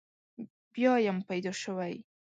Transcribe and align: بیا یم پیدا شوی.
بیا 0.73 0.93
یم 1.05 1.17
پیدا 1.29 1.51
شوی. 1.61 1.93